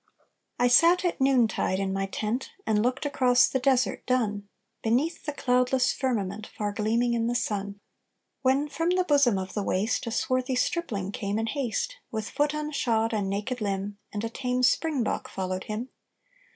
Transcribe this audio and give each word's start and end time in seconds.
_I 0.57 0.67
sat 0.67 1.05
at 1.05 1.21
noontide 1.21 1.77
in 1.77 1.93
my 1.93 2.07
tent, 2.07 2.49
And 2.65 2.81
looked 2.81 3.05
across 3.05 3.47
the 3.47 3.59
desert 3.59 4.03
dun, 4.07 4.49
Beneath 4.81 5.25
the 5.25 5.31
cloudless 5.31 5.93
firmament 5.93 6.47
Far 6.47 6.71
gleaming 6.71 7.13
in 7.13 7.27
the 7.27 7.35
sun, 7.35 7.79
When 8.41 8.67
from 8.67 8.89
the 8.89 9.03
bosom 9.03 9.37
of 9.37 9.53
the 9.53 9.61
waste 9.61 10.07
A 10.07 10.11
swarthy 10.11 10.55
stripling 10.55 11.11
came 11.11 11.37
in 11.37 11.45
haste, 11.45 11.97
With 12.09 12.31
foot 12.31 12.55
unshod 12.55 13.13
and 13.13 13.29
naked 13.29 13.61
limb; 13.61 13.99
And 14.11 14.23
a 14.23 14.29
tame 14.29 14.63
springbok 14.63 15.29
followed 15.29 15.65
him. 15.65 15.89